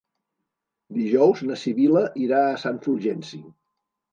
Dijous 0.99 1.43
na 1.49 1.57
Sibil·la 1.65 2.03
irà 2.25 2.41
a 2.47 2.59
Sant 2.65 2.81
Fulgenci. 2.87 3.45